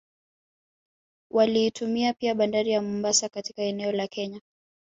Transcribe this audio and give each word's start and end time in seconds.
Waliitumia 1.31 2.13
pia 2.13 2.35
Bandari 2.35 2.71
ya 2.71 2.81
Mombasa 2.81 3.29
katika 3.29 3.61
eneo 3.61 3.91
la 3.91 4.07
Kenya 4.07 4.41